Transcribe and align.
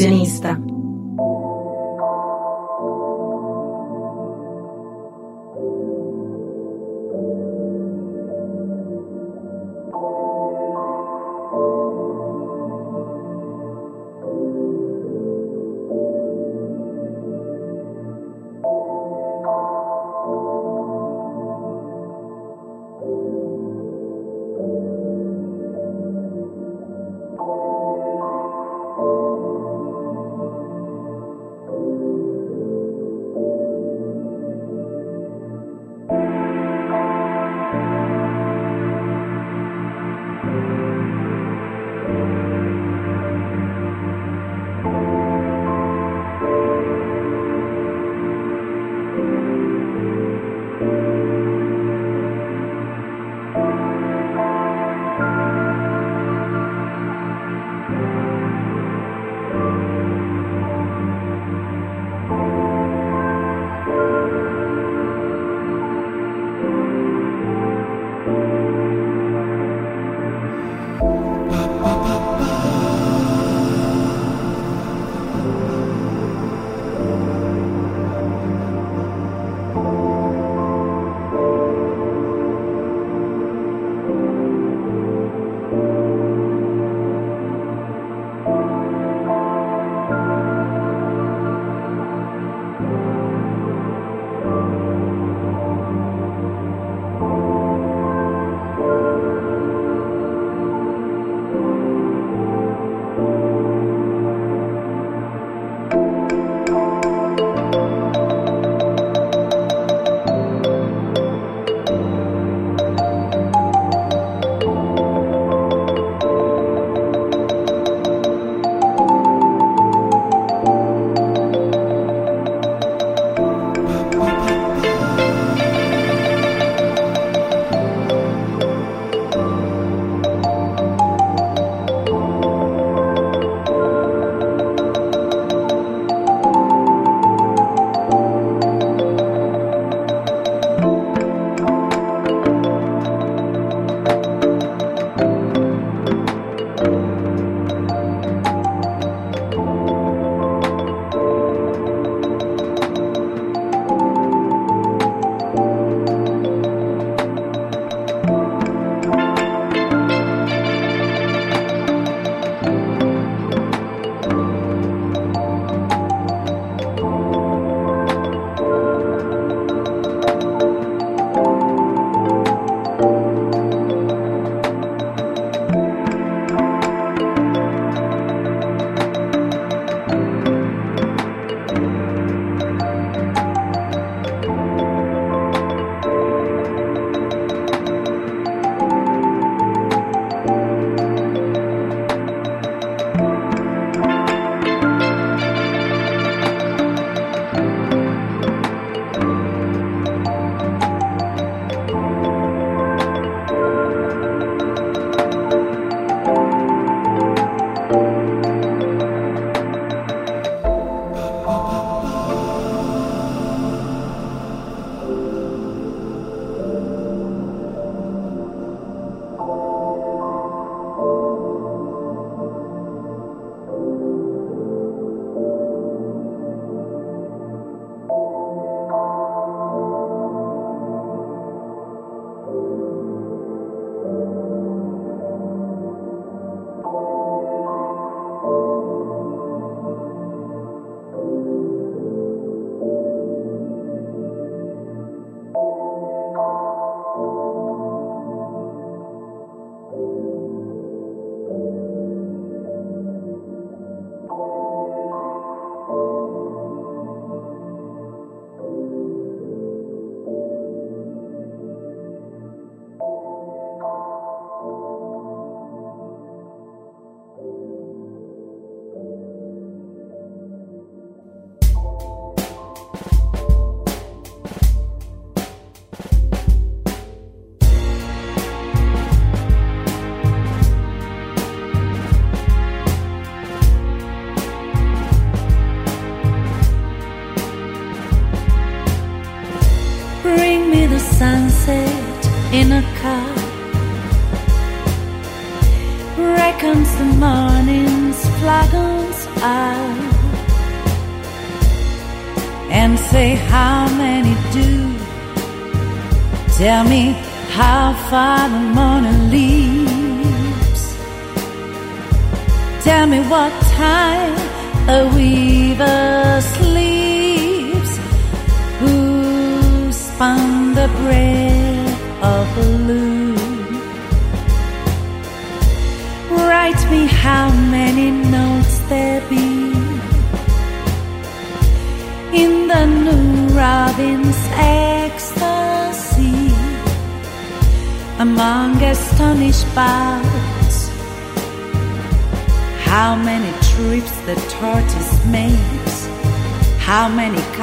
illusionista. 0.00 0.77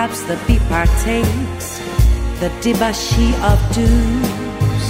Cups 0.06 0.22
the 0.24 0.38
bee 0.46 0.60
partakes, 0.69 1.68
the 2.40 2.50
debauchee 2.62 3.34
of 3.50 3.57
dews. 3.74 4.86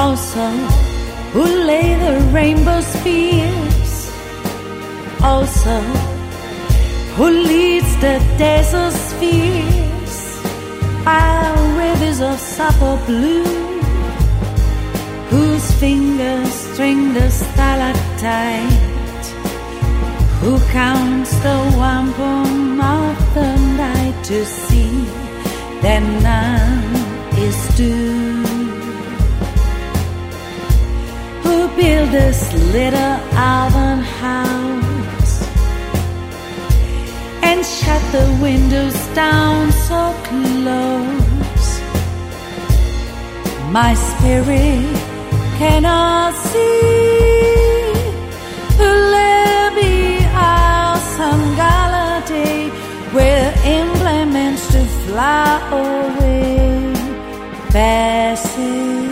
Also, 0.00 0.46
who 1.32 1.44
lay 1.70 1.88
the 2.04 2.16
rainbow 2.38 2.80
spears? 2.82 3.92
Also, 5.22 5.76
who 7.16 7.28
leads 7.50 7.92
the 8.04 8.16
desert 8.36 8.92
spheres 9.08 10.16
by 11.04 11.30
rivers 11.82 12.20
of 12.20 12.38
supple 12.38 12.98
blue, 13.06 13.44
whose 15.30 15.66
fingers 15.80 16.52
string 16.66 17.14
the 17.14 17.30
stalactite, 17.30 18.85
who 20.46 20.60
counts 20.70 21.32
the 21.40 21.58
wampum 21.76 22.80
of 22.80 23.16
the 23.34 23.50
night 23.84 24.16
to 24.22 24.44
see 24.44 24.94
that 25.82 26.02
none 26.22 26.94
is 27.46 27.58
due. 27.76 28.46
Who 31.42 31.56
built 31.74 32.12
this 32.12 32.40
little 32.76 33.16
Alban 33.50 33.98
house 34.22 35.34
and 37.42 37.66
shut 37.66 38.02
the 38.12 38.26
windows 38.40 38.96
down 39.16 39.72
so 39.88 40.00
close? 40.28 41.68
My 43.78 43.94
spirit 43.94 44.94
cannot 45.58 46.34
see 46.34 47.15
fly 55.16 55.56
away, 55.72 56.92
passing 57.72 59.08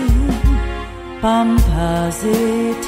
pomposity. 1.23 2.85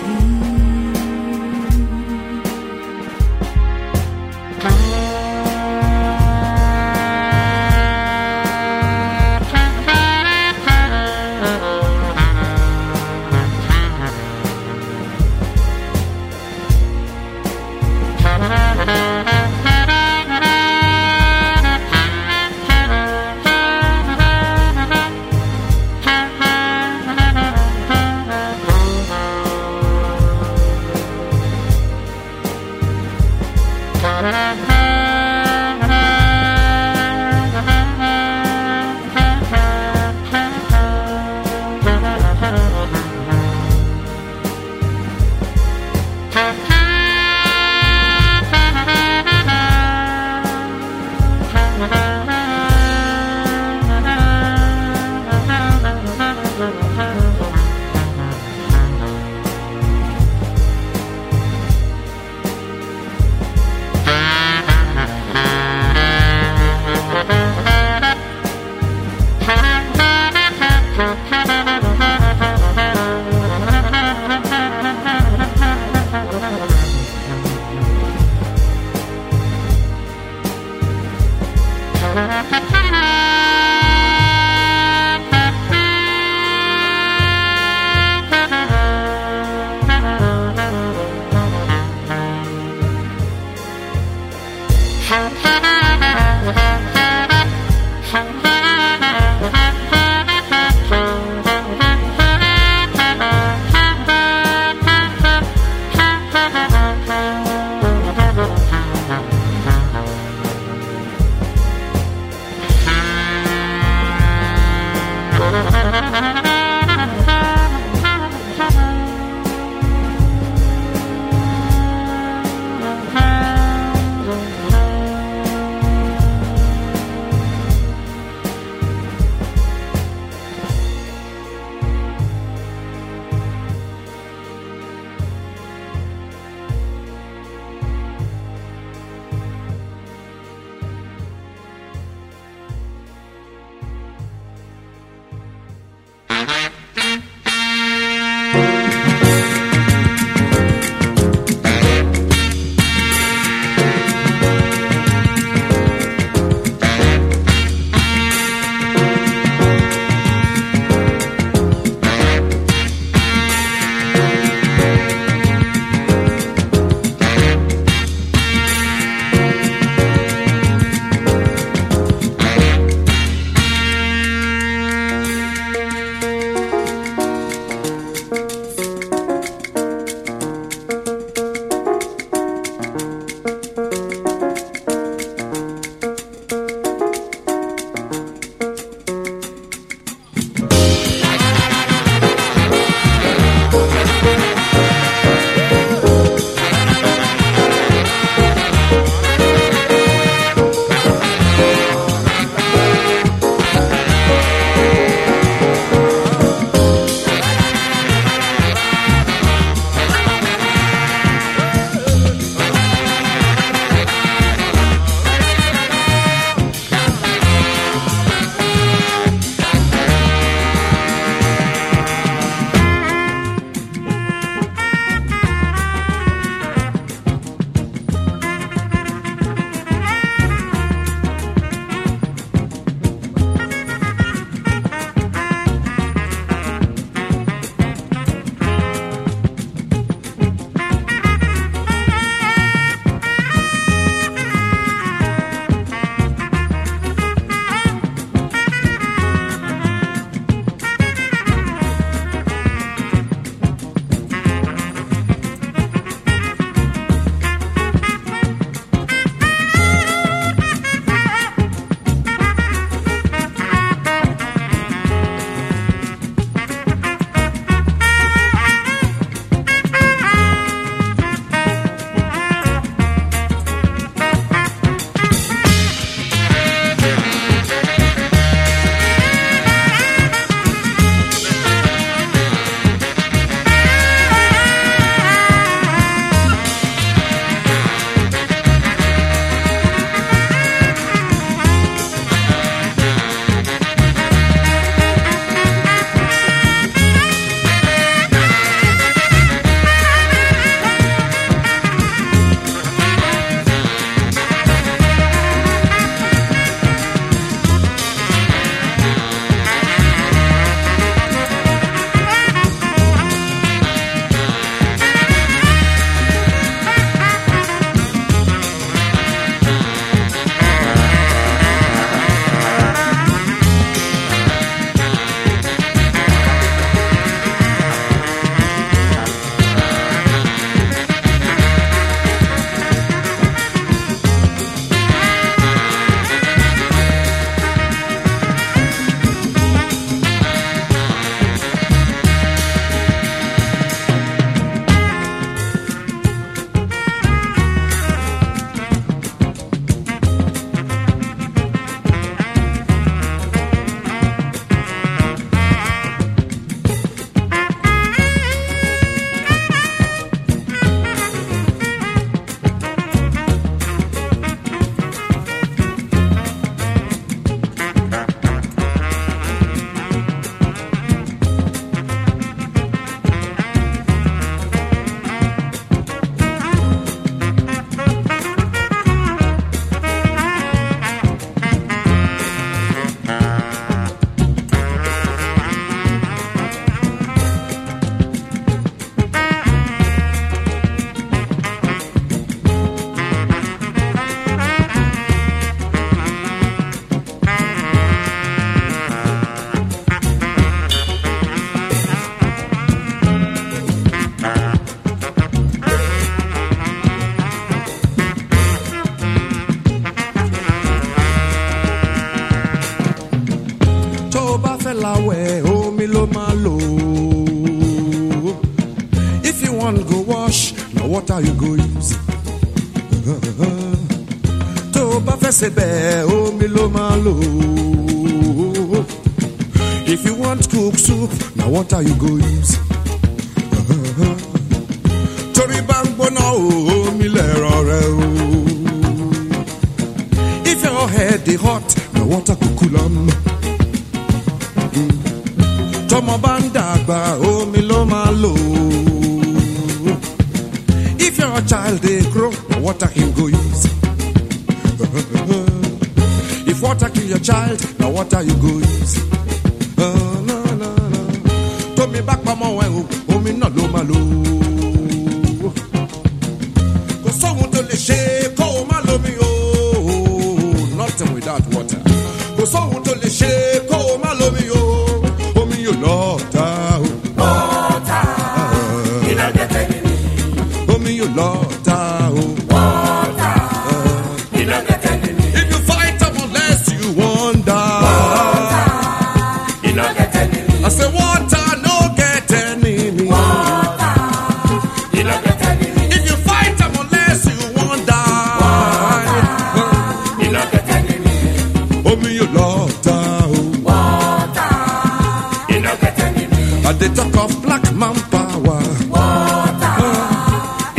At 506.88 507.00
the 507.00 507.09
top 507.09 507.37
of 507.50 507.62
black 507.62 507.83
man 507.95 508.14
power. 508.31 508.78
Water. 509.11 509.95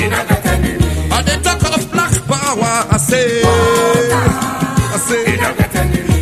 In 0.04 0.12
a 0.12 0.22
At 1.16 1.24
the 1.26 1.40
talk 1.42 1.64
of 1.78 1.92
black 1.94 2.14
power, 2.28 2.74
I 2.92 2.98
say. 2.98 3.42
Water. 3.42 4.26
I 4.94 4.98
say. 5.08 5.24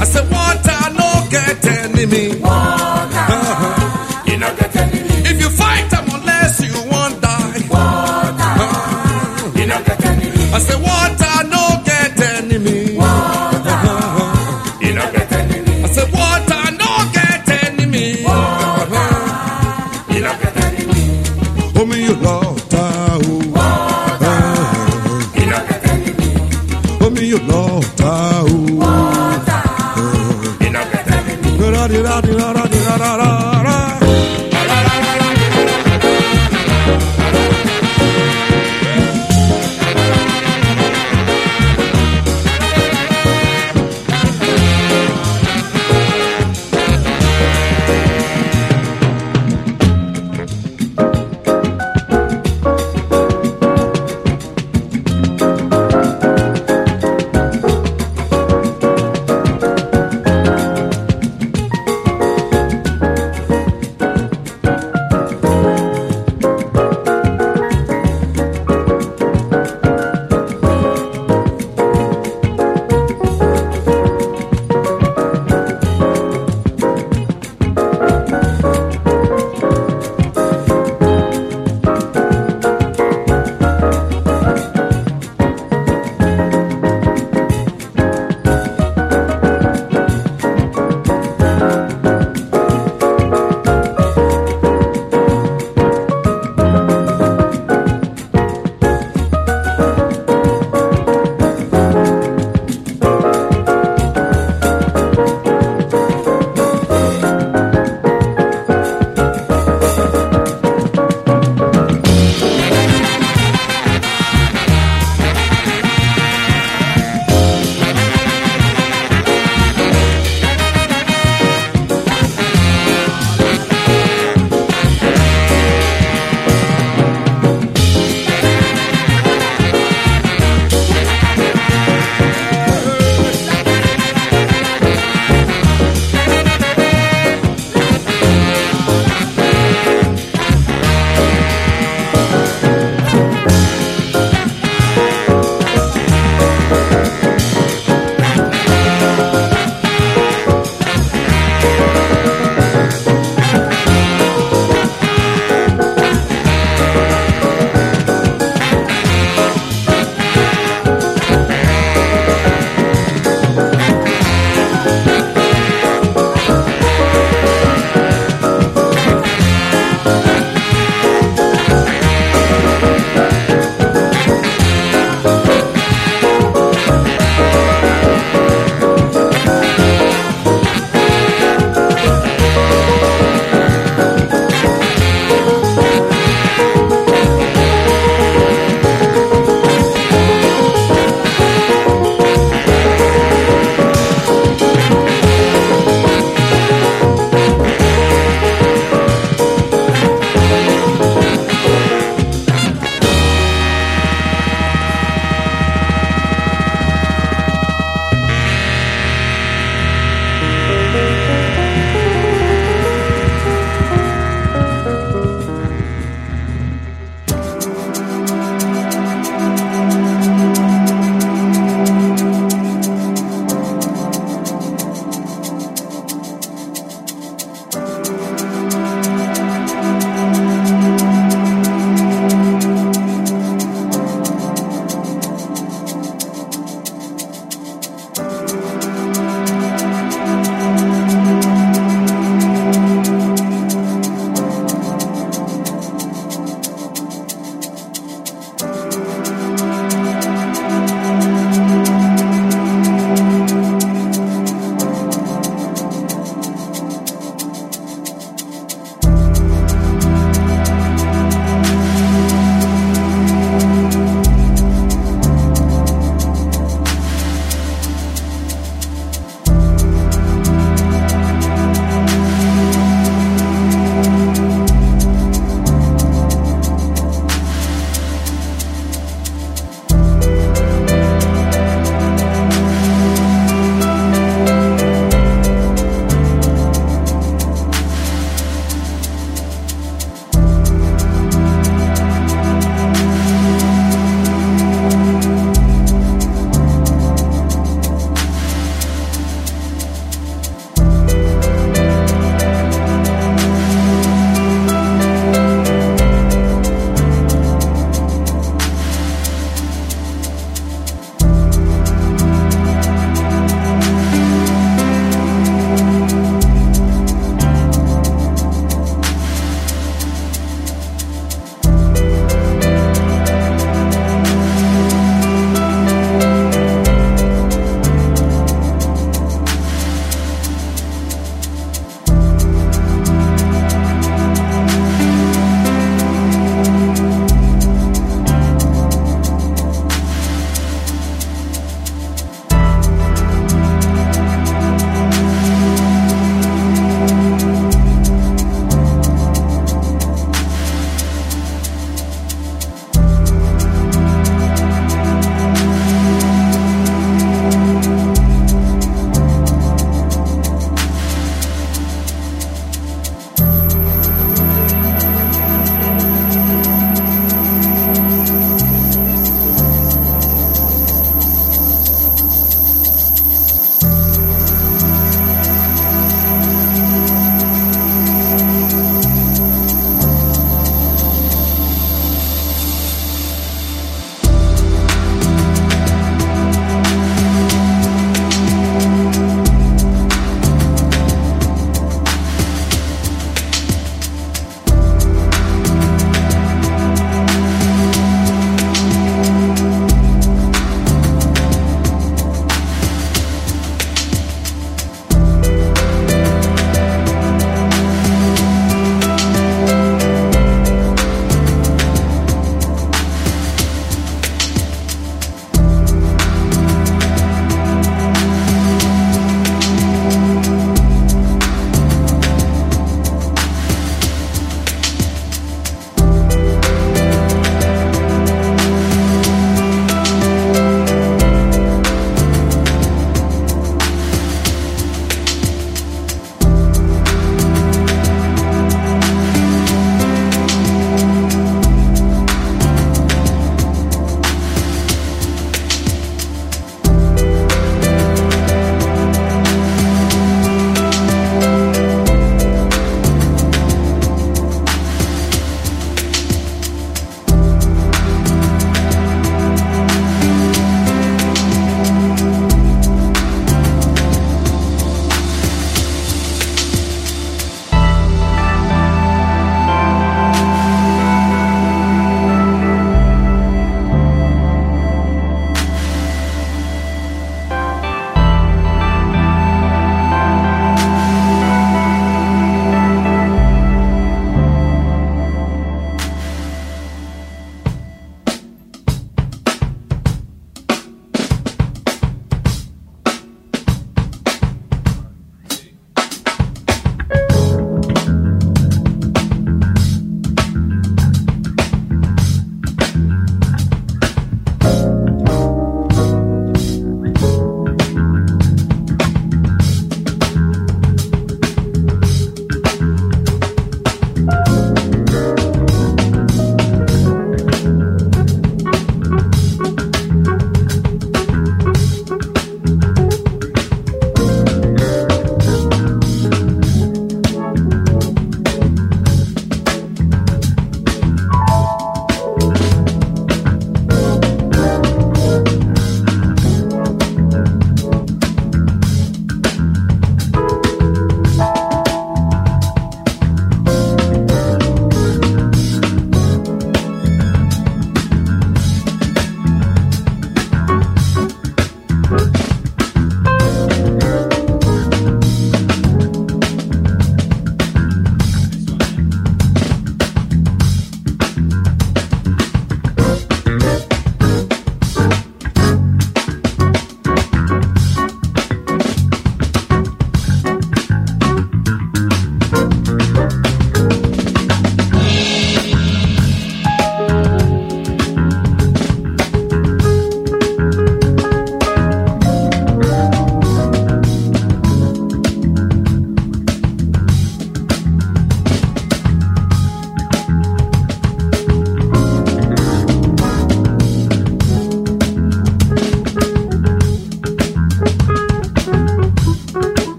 I 0.00 0.04
say 0.04 0.24
water, 0.32 0.80
no 0.96 1.28
get 1.30 1.66
enemy. 1.66 2.40
Water. 2.40 2.89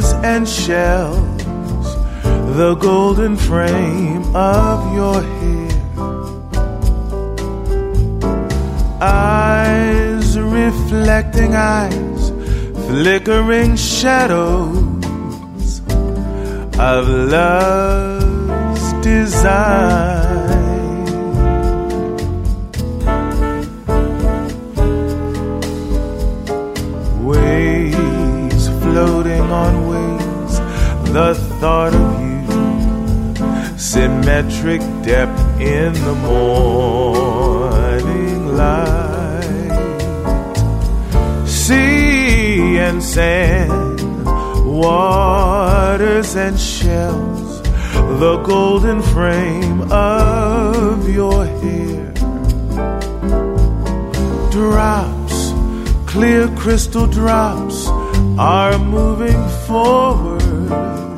and 0.00 0.48
shells, 0.48 1.42
the 2.56 2.74
golden 2.80 3.36
frame 3.36 4.22
of 4.34 4.94
your 4.94 5.20
hair. 5.20 5.68
Eyes 9.02 10.38
reflecting 10.38 11.54
eyes, 11.54 12.30
flickering 12.86 13.76
shadows 13.76 15.82
of 16.78 17.08
love's 17.08 18.92
design. 19.04 20.21
Symmetric 34.42 34.80
depth 35.04 35.40
in 35.60 35.92
the 35.92 36.14
morning 36.14 37.76
light. 38.56 39.70
Sea 41.46 42.78
and 42.78 43.02
sand, 43.02 44.00
waters 44.66 46.36
and 46.36 46.58
shells, 46.58 47.62
the 48.18 48.42
golden 48.44 49.02
frame 49.02 49.82
of 49.92 51.08
your 51.08 51.46
hair. 51.46 52.12
Drops, 54.50 55.52
clear 56.06 56.48
crystal 56.56 57.06
drops, 57.06 57.86
are 58.38 58.78
moving 58.78 59.48
forward 59.66 61.11